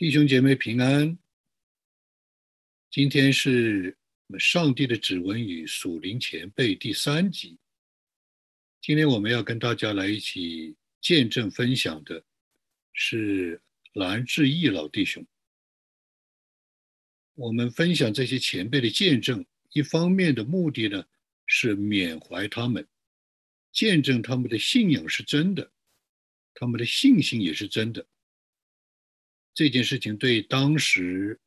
[0.00, 1.18] 弟兄姐妹平安。
[2.90, 3.94] 今天是
[4.28, 7.58] 我们《上帝的指纹与属灵前辈》第三集。
[8.80, 12.24] 今天我们要跟大家来一起见证分享的
[12.94, 13.60] 是
[13.92, 15.22] 蓝志毅老弟兄。
[17.34, 21.04] 我们分享这些前辈的见证，一方面的目的呢
[21.44, 22.88] 是缅怀他们，
[23.70, 25.70] 见证他们的信仰是真的，
[26.54, 28.06] 他们的信心也是真的。
[29.52, 31.38] 这件事情对当时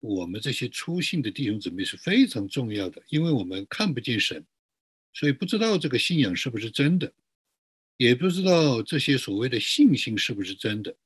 [0.00, 4.44] 我们这些初信的弟兄姊妹是非常重要的，因为我们看不见神，
[5.12, 7.12] 所以不知道这个信仰是不是真的，
[7.96, 10.96] 也不知道这些所谓的信心是不是真的。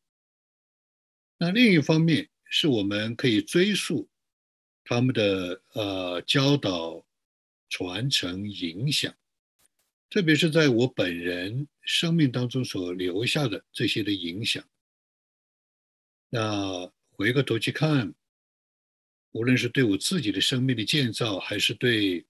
[1.38, 4.08] 那另一方面是我们可以追溯
[4.84, 7.04] 他们的呃教导、
[7.68, 9.12] 传承、影响，
[10.08, 14.64] 特别是在我本人生命当中所留下的这些的影响。
[16.36, 18.12] 那回过头去看，
[19.30, 22.26] 无论是对我自己的生命的建造，还是对，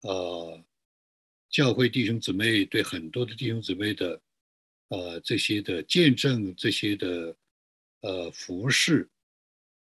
[0.00, 0.64] 呃，
[1.50, 4.22] 教会弟兄姊妹，对很多的弟兄姊妹的，
[4.88, 7.36] 呃，这些的见证，这些的，
[8.00, 9.06] 呃，服饰，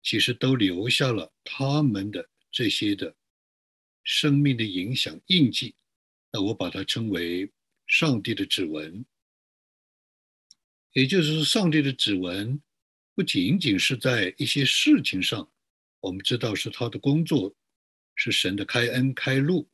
[0.02, 3.16] 其实都留下了他们的这些的
[4.04, 5.76] 生命的影响印记。
[6.32, 7.52] 那我把它称为
[7.86, 9.06] 上帝的指纹，
[10.94, 12.60] 也就是说，上帝的指纹。
[13.20, 15.52] 不仅仅是在一些事情上，
[16.00, 17.54] 我们知道是他的工作，
[18.16, 19.68] 是神的开恩开路。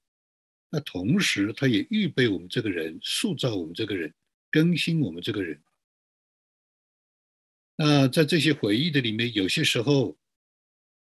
[0.72, 4.12] 那同时，他也预备我们这个人，塑造我们这个人，
[4.50, 5.62] 更新我们这个人。
[7.76, 10.18] 那在这些回忆的里面，有些时候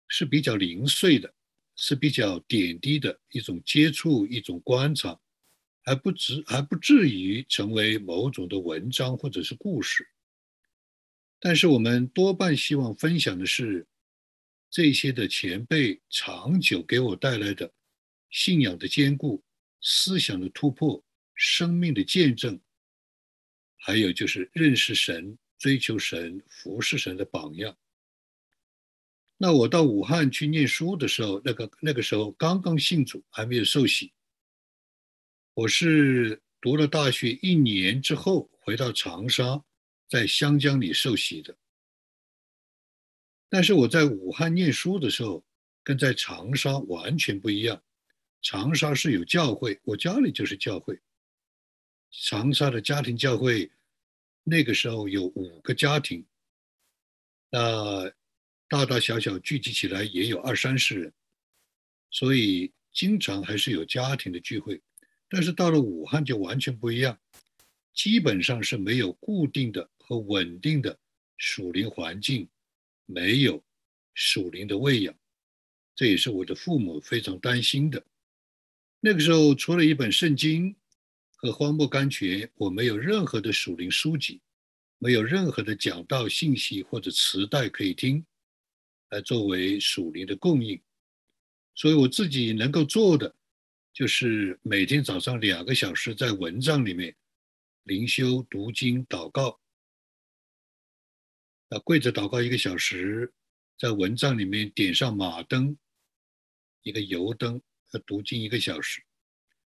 [0.08, 1.32] 是比较零碎的，
[1.77, 5.16] 是比较点滴的一种接触，一种观察，
[5.84, 10.05] 还不至还不至于成为某种的文章或者是故事。
[11.45, 13.87] 但是我们多半希望分享的是
[14.70, 17.70] 这些的前辈长久给我带来的
[18.31, 19.45] 信仰的坚固、
[19.83, 21.05] 思想的突破、
[21.35, 22.58] 生命的见证，
[23.77, 27.77] 还有就是认识神、追求神、服侍神的榜样。
[29.36, 34.14] 那我到武汉去念书的时候，那个那个时候刚刚信主，还没有受洗。
[35.52, 39.63] 我是读了大学一年之后回到长沙。
[40.09, 41.57] 在湘江里受洗的，
[43.48, 45.45] 但是我在武汉念书的时候，
[45.83, 47.83] 跟在长沙完全不一样。
[48.42, 51.01] 长沙是有教会，我家里就是教会。
[52.11, 53.70] 长沙的家庭教会，
[54.42, 56.25] 那个时候有五个家庭，
[57.51, 58.11] 那
[58.69, 61.13] 大大小小聚集起来也有二三十人，
[62.11, 64.83] 所以经常还是有家庭的聚会。
[65.29, 67.19] 但是到了武汉就完全不一样，
[67.94, 69.88] 基本上是没有固定的。
[70.06, 70.98] 和稳定的
[71.38, 72.46] 属灵环境，
[73.06, 73.64] 没有
[74.12, 75.14] 属灵的喂养，
[75.96, 78.05] 这也是我的父母非常担心的。
[79.00, 80.77] 那个时候，除了一本圣经
[81.36, 84.42] 和荒漠甘泉，我没有任何的属灵书籍，
[84.98, 88.22] 没有任何的讲道信息或者磁带可以听，
[89.08, 90.78] 来作为属灵的供应。
[91.74, 93.34] 所以我自己能够做的，
[93.90, 97.16] 就是每天早上两个小时在文章里面
[97.84, 99.61] 灵修、读经、祷告。
[101.68, 103.33] 啊，跪着祷告一个小时，
[103.78, 105.77] 在蚊帐里面点上马灯，
[106.83, 107.61] 一个油灯，
[107.92, 109.02] 要读经一个小时。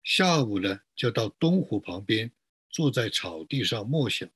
[0.04, 2.30] 下午呢，就到东湖旁边，
[2.70, 4.28] 坐在草地上默想。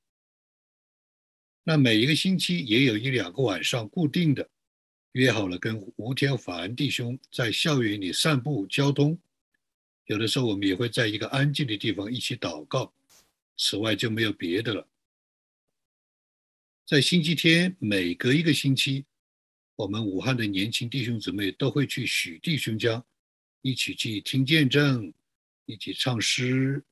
[1.62, 4.50] 那每一个星期也有一两个晚上固定的，
[5.12, 9.16] 约好了跟吴天凡弟兄在校园里散步交通。
[10.06, 12.92] 有的时候我们也会在一个安静的地方一起祷告。
[13.56, 14.88] 此外就没有别的了。
[16.86, 19.04] 在星期天，每隔一个星期，
[19.76, 23.04] 我们武汉的年轻弟兄姊妹都会去许弟兄家，
[23.62, 25.12] 一起去听见证，
[25.66, 26.82] 一起唱诗，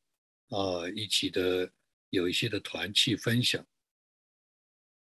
[0.51, 1.73] 啊，一起的
[2.11, 3.67] 有一些的团契分享。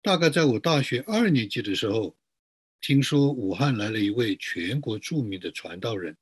[0.01, 2.17] 大概在我大学二年级的时候，
[2.81, 6.16] 听说武汉来了一位全国著名的传道人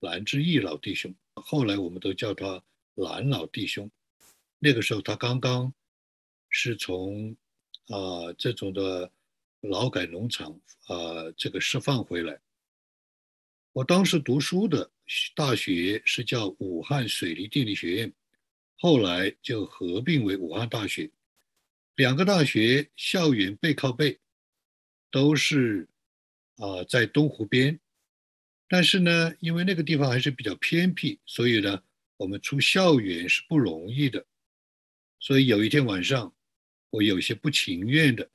[0.00, 2.62] 蓝志毅老弟兄，后来我们都叫他
[2.94, 3.90] 蓝老弟兄。
[4.58, 5.72] 那个时候他刚刚
[6.50, 7.36] 是从。
[7.88, 9.08] 啊，这种的
[9.60, 10.50] 劳改农场
[10.88, 12.40] 啊，这个释放回来。
[13.72, 14.90] 我当时读书的
[15.36, 18.12] 大学是叫武汉水利电力学院，
[18.74, 21.08] 后来就合并为武汉大学。
[21.94, 24.18] 两个大学校园背靠背，
[25.08, 25.86] 都是
[26.56, 27.78] 啊在东湖边。
[28.66, 31.80] 但是呢，因为那个地方还是比较偏僻，所以呢，
[32.16, 34.26] 我们出校园是不容易的。
[35.18, 36.32] 所以有一天晚上。
[36.90, 38.30] 我有些不情愿的，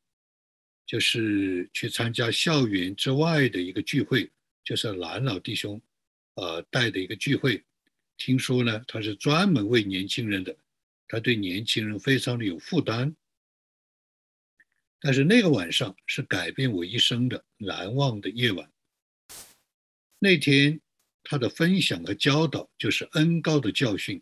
[0.86, 4.30] 就是去参加校园之外的一个聚会，
[4.64, 5.82] 就是蓝老弟兄，
[6.36, 7.64] 呃带的一个聚会。
[8.18, 10.56] 听说呢，他是专门为年轻人的，
[11.08, 13.16] 他对年轻人非常的有负担。
[15.00, 18.70] 但是那个晚上是改变我一生的难忘的夜晚。
[20.20, 20.80] 那天
[21.24, 24.22] 他的分享和教导就是恩高的教训，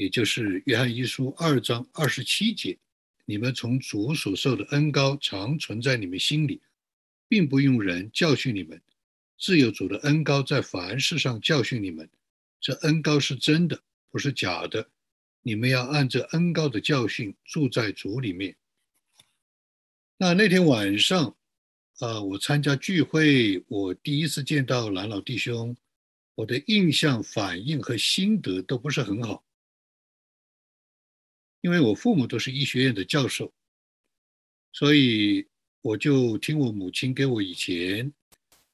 [0.00, 2.78] 也就是约翰一书二章二十七节。
[3.26, 6.62] 你们从主所受的恩高常存在你们心里，
[7.28, 8.80] 并不用人教训你们，
[9.38, 12.08] 自有主的恩高在凡事上教训你们。
[12.62, 13.78] 这恩高是真的，
[14.10, 14.88] 不是假的。
[15.42, 18.56] 你们要按这恩高的教训住在主里面。
[20.16, 21.36] 那那天晚上，
[21.98, 25.76] 啊，我参加聚会，我第一次见到蓝老弟兄，
[26.36, 29.44] 我的印象、反应和心得都不是很好。
[31.60, 33.52] 因为我父母都是医学院的教授，
[34.72, 35.46] 所以
[35.82, 38.10] 我就听我母亲给我以前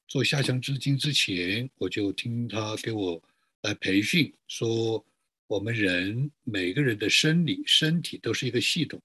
[0.07, 3.21] 做下乡知青之前，我就听她给我
[3.63, 5.05] 来培训，说
[5.47, 9.01] 我们人每个人的生理身体都是一个系统，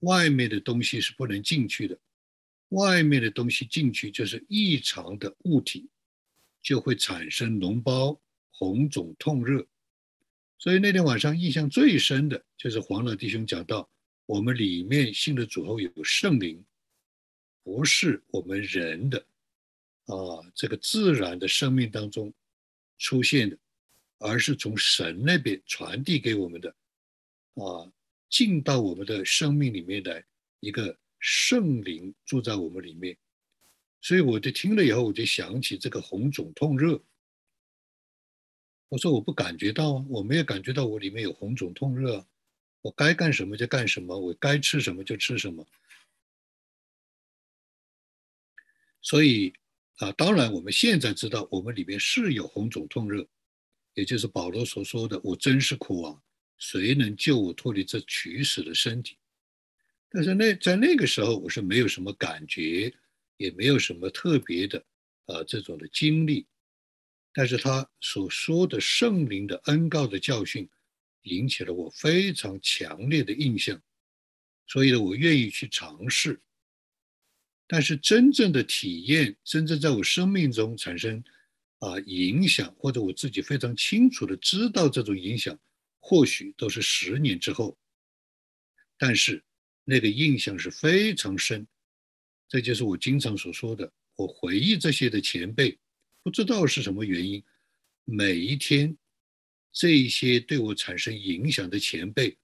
[0.00, 1.98] 外面的东西是不能进去的，
[2.70, 5.86] 外面的东西进去就是异常的物体，
[6.62, 8.18] 就会产生脓包、
[8.52, 9.66] 红肿、痛热。
[10.62, 13.90] 所以那天晚上印象最深的就是黄老弟兄讲到，
[14.26, 16.64] 我们里面信的主后有圣灵，
[17.64, 19.18] 不是我们人的
[20.04, 20.14] 啊
[20.54, 22.32] 这个自然的生命当中
[22.96, 23.58] 出现的，
[24.18, 26.72] 而是从神那边传递给我们的
[27.54, 27.90] 啊
[28.30, 30.22] 进到我们的生命里面的
[30.60, 33.16] 一个圣灵住在我们里面。
[34.00, 37.02] 所以我就听了以后，我就想起这个红肿痛热。
[38.92, 42.26] 我说我不感觉到，我没有感觉到我里面有红肿痛热，
[42.82, 45.66] 我该干什么就干什么，我该吃什么就吃什么。
[49.00, 49.50] 所以
[49.96, 53.26] 啊，当然我们现在知道我们里面是有红肿痛热，
[53.94, 56.22] 也就是保罗所说的“我真是苦啊，
[56.58, 59.16] 谁能救我脱离这取死的身体？”
[60.10, 62.92] 但是那在那个时候我是没有什么感觉，
[63.38, 64.84] 也没有什么特别的
[65.24, 66.46] 啊这种的经历。
[67.32, 70.68] 但是他所说的圣灵的恩告的教训，
[71.22, 73.80] 引起了我非常强烈的印象，
[74.66, 76.40] 所以呢，我愿意去尝试。
[77.66, 81.24] 但是真正的体验，真正在我生命中产生
[81.78, 85.58] 啊影响，或者我自己非常清楚的知道这种影响，
[86.00, 87.78] 或许都是十年之后。
[88.98, 89.42] 但是
[89.84, 91.66] 那个印象是非常深，
[92.46, 95.78] 这就是我经常所说的，我回忆这些的前辈。
[96.22, 97.42] 不知道是什么原因，
[98.04, 98.96] 每一天，
[99.72, 102.38] 这一些对我产生影响的前辈，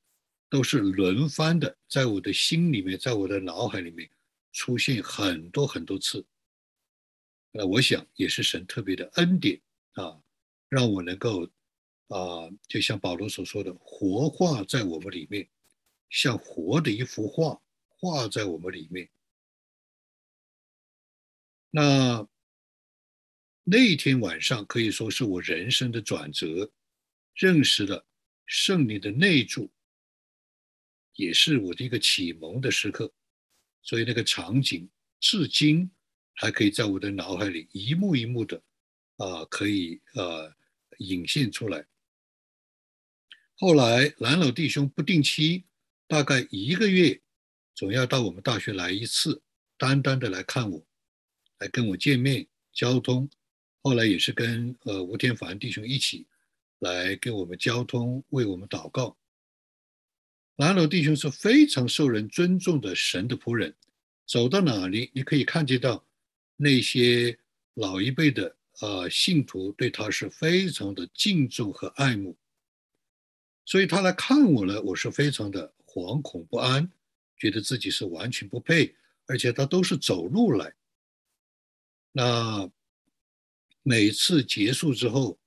[0.51, 4.11] 都是轮番的在我的心里面，在我的脑海里面
[4.51, 6.27] 出现很多很多次。
[7.53, 9.61] 那我想也是神特别的恩典
[9.93, 10.21] 啊，
[10.69, 11.49] 让我能够
[12.09, 15.49] 啊，就像保罗所说的，活化在我们里面，
[16.11, 19.09] 像活的一幅画画在我们里面。
[21.71, 22.27] 那。
[23.71, 26.73] 那天晚上可以说是我人生的转折，
[27.35, 28.07] 认识了
[28.47, 29.71] 圣灵的内助，
[31.17, 33.13] 也是我的一个启蒙的时刻。
[33.83, 34.89] 所以那个场景
[35.21, 35.91] 至今
[36.33, 38.63] 还可以在我的脑海里一幕一幕的
[39.19, 40.51] 啊，可以呃
[40.97, 41.87] 引现出来。
[43.57, 45.65] 后来蓝老弟兄不定期，
[46.07, 47.21] 大概一个月，
[47.75, 49.43] 总要到我们大学来一次，
[49.77, 50.87] 单单的来看我，
[51.59, 53.29] 来跟我见面交通。
[53.81, 56.27] 后来也是跟呃吴天凡弟兄一起
[56.81, 59.17] 来跟我们交通，为我们祷告。
[60.57, 63.75] 南楼弟兄是非常受人尊重的神的仆人，
[64.27, 66.05] 走到哪里你可以看见到
[66.57, 67.39] 那些
[67.75, 72.37] 老一辈的呃信徒对他是非常的敬重和爱慕。
[73.65, 76.91] 所以他来看我呢，我是非常的惶恐不安，
[77.37, 78.95] 觉得自己是完全不配，
[79.27, 80.75] 而且他都是走路来，
[82.13, 82.69] 那。
[83.83, 85.39] 每次结束之后，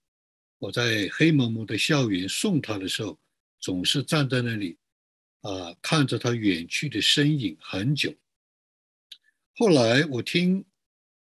[0.58, 3.20] 我在黑蒙蒙的校园送他的时候，
[3.60, 4.78] 总是站在那里，
[5.42, 8.14] 啊，看着他远去的身影很久。
[9.56, 10.66] 后来我听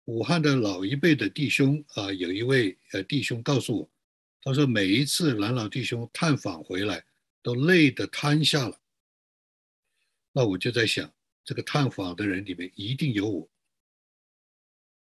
[0.05, 3.91] 武汉的老一辈的弟兄啊，有一位呃弟兄告诉我，
[4.41, 7.05] 他说每一次蓝老弟兄探访回来，
[7.41, 8.79] 都累得瘫下了。
[10.31, 11.13] 那我就在想，
[11.45, 13.50] 这个探访的人里面一定有我。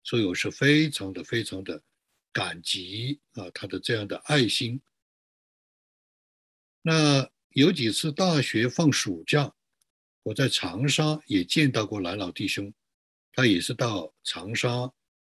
[0.07, 1.83] 所以我是非常的、非常的
[2.31, 4.81] 感激啊，他的这样的爱心。
[6.81, 9.53] 那有几次大学放暑假，
[10.23, 12.73] 我在长沙也见到过蓝老弟兄，
[13.33, 14.89] 他也是到长沙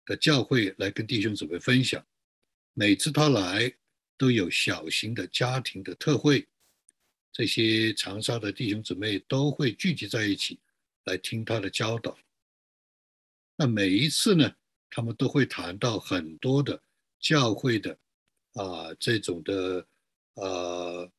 [0.05, 2.01] 的教会来跟弟兄姊妹分享。
[2.73, 3.75] 每次他来，
[4.15, 6.47] 都有小型的家庭的特会，
[7.33, 10.57] 这些长沙的弟兄姊妹都会聚集在一起
[11.03, 12.17] 来听他的教导。
[13.57, 14.55] 那每一次呢，
[14.91, 16.79] 他们都会谈到很多的
[17.19, 17.97] 教会的
[18.53, 19.87] 啊这种的
[20.35, 21.11] 呃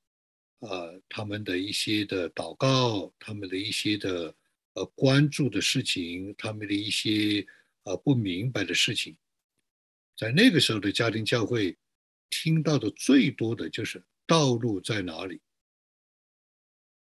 [0.61, 4.33] 呃他们的一些的祷告，他们的一些的。
[4.75, 7.47] 呃，关注的事情，他们的一些
[7.83, 9.15] 呃不明白的事情，
[10.17, 11.77] 在那个时候的家庭教会
[12.31, 15.43] 听到的最多的就是道路在哪里。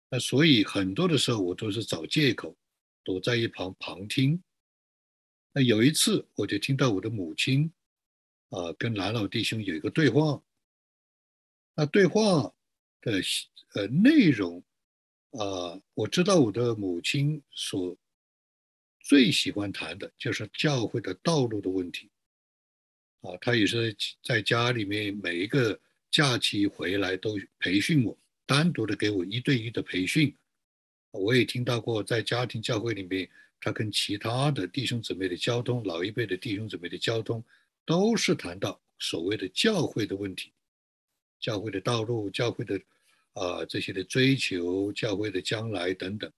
[0.09, 2.57] 那所以很多的时候我都是找借口
[3.03, 4.41] 躲在一旁旁听。
[5.53, 7.71] 那有一次我就听到我的母亲
[8.49, 10.41] 啊跟蓝老弟兄有一个对话，
[11.75, 12.53] 那对话
[13.01, 13.21] 的
[13.75, 14.63] 呃内容。
[15.31, 17.97] 啊，我知道我的母亲所
[18.99, 22.09] 最喜欢谈的就是教会的道路的问题。
[23.21, 25.79] 啊，她也是在家里面每一个
[26.09, 30.35] 假期回来都培训我，单独的给我一对一的培训。
[31.11, 33.29] 我也听到过在家庭教会里面，
[33.61, 37.41] 他跟其他的弟兄姊妹的交通，老一辈的弟兄姊妹的交通，
[37.85, 40.51] 都是谈到所谓的教会的问题，
[41.39, 42.77] 教会的道路，教会的。
[43.33, 46.29] 啊，这些的追求教会的将来等等，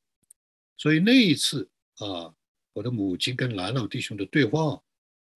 [0.78, 2.32] 所以那一次啊，
[2.72, 4.80] 我的母亲跟蓝老弟兄的对话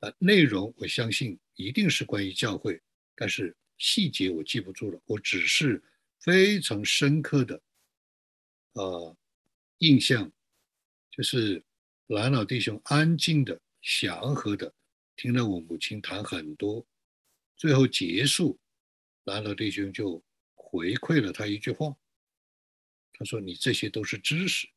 [0.01, 2.79] 啊，内容我相信一定是关于教会，
[3.15, 5.01] 但是细节我记不住了。
[5.08, 5.82] 我只是
[6.20, 7.60] 非常深刻的
[8.74, 9.17] 啊
[9.79, 10.32] 印象，
[11.10, 11.63] 就是
[12.08, 14.74] 蓝老弟兄安静的、祥和的
[15.16, 16.86] 听了我母亲谈很多，
[17.56, 18.60] 最后结束，
[19.26, 20.24] 蓝老弟兄就。
[20.70, 21.96] 回馈了他一句话，
[23.14, 24.68] 他说：“你这些都是知识。”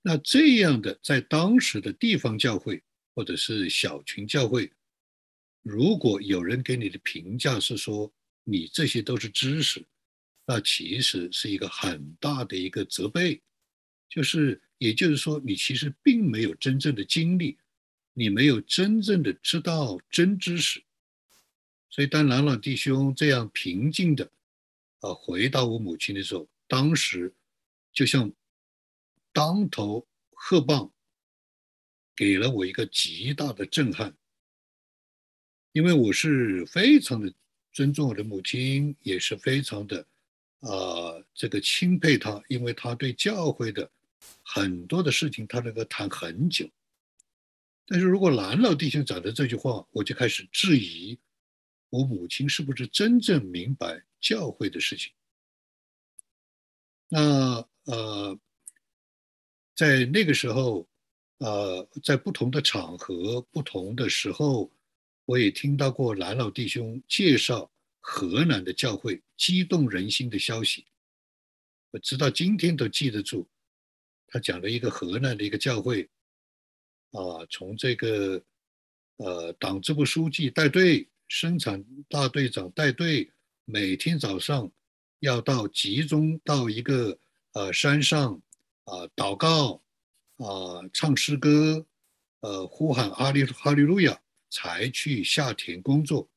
[0.00, 2.84] 那这样的，在当时的地方教会
[3.16, 4.72] 或者是小群教会，
[5.62, 9.84] 如果有人给你的评价是说你这些都是知识，
[10.46, 13.42] 那其实是一个很大的一个责备，
[14.08, 17.58] 就是也就是说，你其实并没有真正的经历，
[18.14, 20.82] 你没有真正的知道真知识。
[21.90, 24.24] 所以，当朗朗弟兄这样平静的
[25.00, 27.30] 啊回答我母亲的时候，当时
[27.92, 28.32] 就像
[29.34, 30.90] 当头喝棒，
[32.16, 34.16] 给了我一个极大的震撼。
[35.72, 37.30] 因为我是非常的
[37.70, 40.06] 尊重我的母亲，也是非常的
[40.60, 43.90] 啊这个钦佩她，因为她对教会的
[44.52, 46.68] 很多的事情，他能够谈很久。
[47.86, 51.16] 但是如果蓝老弟兄讲的这句话，我就开始质疑。
[51.88, 55.12] 我母亲是不是真正明白教会的事情？
[57.08, 58.36] 那呃，
[59.76, 60.88] 在那个时候，
[61.38, 64.72] 呃，在不同的场合、不同的时候，
[65.26, 70.86] 我也听到过蓝老弟兄介绍河南的教会激动人心的消息。
[71.92, 73.48] 我直到今天都记得住，
[74.30, 76.08] 他讲了一个河南的一个教会，
[77.10, 78.42] 啊，从这个
[79.16, 81.06] 呃党支部书记带队。
[81.32, 83.30] 生产大队长带队，
[83.64, 84.68] 每天早上
[85.20, 87.16] 要到集中到一个
[87.52, 88.34] 呃山上
[88.82, 89.80] 啊祷告
[90.38, 91.86] 啊唱诗歌，
[92.40, 94.20] 呃呼喊哈利哈利路亚，
[94.50, 96.28] 才去下田工作。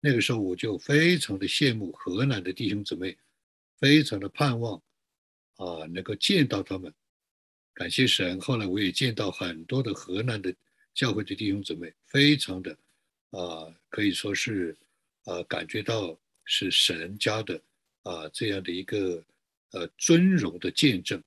[0.00, 3.16] 那个时候我就非常的羡慕河南的弟兄姊妹，
[3.78, 4.82] 非常的盼望
[5.58, 6.92] 啊能够见到他们。
[7.74, 10.54] 感谢神，后来我也见到很多的河南的
[10.94, 12.76] 教会的弟兄姊妹，非常的。
[13.30, 14.76] 啊，可以说是，
[15.24, 17.60] 啊，感觉到是神家的
[18.04, 19.24] 啊这样的一个
[19.72, 21.20] 呃尊荣的见证。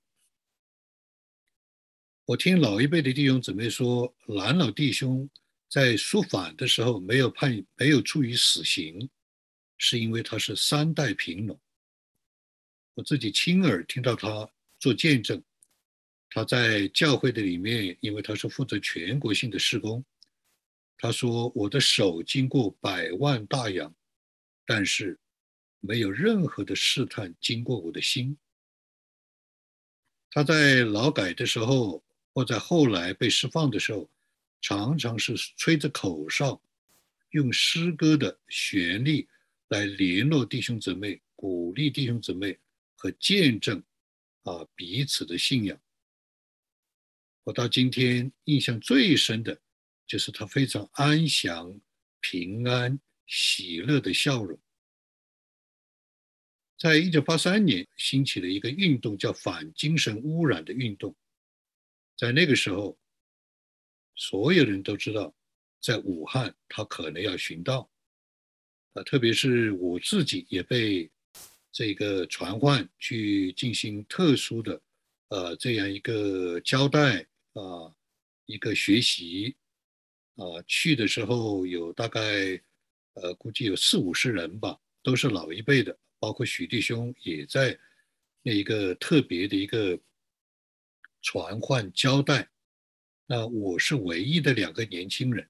[2.23, 5.29] 我听老一辈的弟兄姊妹说，蓝老弟兄
[5.69, 9.09] 在书反的时候没有判没有处以死刑，
[9.77, 11.59] 是因为他是三代贫农。
[12.93, 14.49] 我自己亲耳听到他
[14.79, 15.43] 做见证，
[16.29, 20.03] 他在教会的里面，因为他是负责全国性的施工。
[20.97, 23.93] 他说：“我的手经过百万大洋，
[24.65, 25.19] 但是
[25.79, 28.37] 没有任何的试探经过我的心。”
[30.31, 32.03] 他在劳改的时候，
[32.33, 34.09] 或在后来被释放的时候，
[34.59, 36.61] 常常是吹着口哨，
[37.29, 39.27] 用诗歌的旋律
[39.69, 42.59] 来联络弟兄姊妹，鼓励弟兄姊妹
[42.95, 43.81] 和见证
[44.43, 45.79] 啊彼此的信仰。
[47.47, 49.57] 我到今天印象最深的。
[50.05, 51.77] 就是他非常安详、
[52.21, 54.57] 平安、喜乐的笑容。
[56.77, 61.13] 在一九八三年兴起了一个运动，叫反精神污染的运动。
[62.15, 62.97] 在那个时候，
[64.15, 65.35] 所有人都知道，
[65.81, 67.89] 在武汉他可能要寻道，
[68.93, 71.11] 啊，特别是我自己也被
[71.73, 74.81] 这个传唤去进行特殊的，
[75.27, 77.27] 呃，这样一个交代
[77.57, 77.93] 啊，
[78.45, 79.55] 一个学习
[80.35, 82.21] 啊，去的时候有大概，
[83.13, 87.77] 呃，估计有四五十人吧，都是老一辈的，包括许弟兄也在
[88.41, 89.99] 那一个特别的一个。
[91.23, 92.47] 传唤交代，
[93.25, 95.45] 那我是唯一的两个年轻人，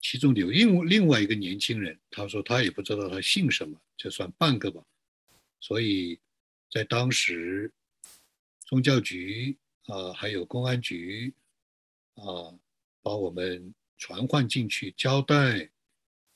[0.00, 4.84] 其中有另另外一个年轻人，他说他也不知道他姓什么，就算半个吧。
[5.60, 6.20] 所以
[6.70, 7.72] 在当时，
[8.66, 11.34] 宗教局啊，还有公安局
[12.14, 12.58] 啊，
[13.02, 15.70] 把我们传唤进去交代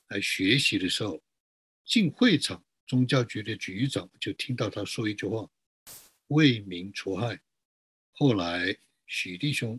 [0.09, 1.23] 来学习的时候，
[1.85, 5.49] 进会场，宗教局的局长就听到他说一句话
[6.29, 7.41] ：“为民除害。”
[8.13, 8.77] 后来
[9.07, 9.79] 许弟兄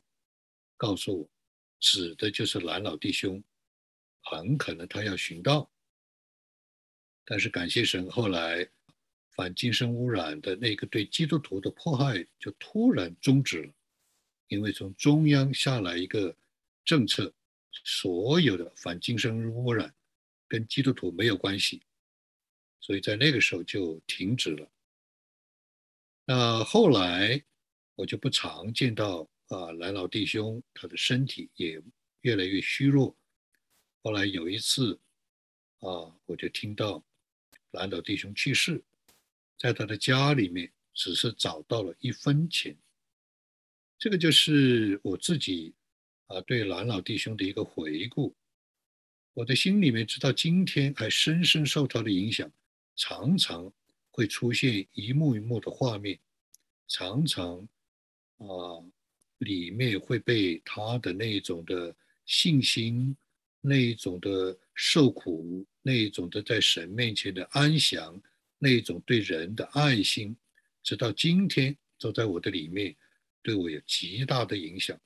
[0.77, 1.29] 告诉我，
[1.79, 3.43] 指的就是蓝老弟兄，
[4.21, 5.71] 很可能他要寻道。
[7.25, 8.69] 但是感谢神，后来
[9.37, 13.73] 反精神污染的那个对基督徒的迫害就突然终止了，
[14.49, 16.35] 因为从中央下来一个
[16.83, 17.33] 政策，
[17.85, 19.95] 所有的反精神污染
[20.49, 21.81] 跟基督徒没有关系，
[22.81, 24.69] 所以在那个时候就停止了。
[26.25, 27.41] 那后来。
[27.99, 31.81] 我就不常见到啊，蓝老弟兄，他的身体也
[32.21, 33.17] 越来越虚弱。
[34.03, 34.99] 后来有一次
[35.79, 37.03] 啊，我就听到
[37.71, 38.83] 蓝老弟兄去世，
[39.57, 42.75] 在他的家里面只是找到了一分钱。
[43.97, 45.73] 这个就是我自己
[46.27, 48.35] 啊对蓝老弟兄的一个回顾。
[49.33, 52.51] 我的心里面直到今天还深深受他的影响，
[52.95, 53.71] 常常
[54.09, 56.19] 会出现一幕一幕的画面，
[56.87, 57.67] 常常。
[58.39, 58.45] 啊，
[59.39, 61.95] 里面会被他的那种的
[62.27, 63.17] 信心，
[63.61, 68.21] 那一种的受苦，那一种的在神面前的安详，
[68.57, 70.35] 那一种对人的爱心，
[70.83, 72.95] 直到今天都在我的里面，
[73.41, 74.99] 对我有极大的影响。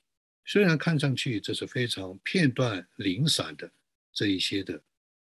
[0.44, 3.70] 虽然看上去这是非常片段零散的
[4.12, 4.82] 这一些的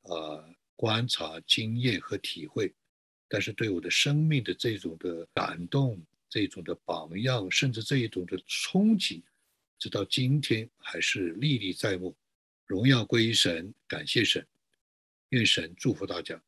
[0.03, 0.45] 啊
[0.77, 2.73] 观察经验和体会，
[3.29, 6.01] 但是对我的生命的这种的感动。
[6.27, 9.23] 这种的榜样，甚至这一种的冲击，
[9.79, 12.17] 直到今天还是历历在目。
[12.67, 14.45] 荣耀归于神，感谢神，
[15.29, 16.43] 愿神祝福大家。